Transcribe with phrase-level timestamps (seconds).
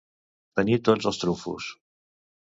[0.59, 1.67] Tenir tots els trumfos.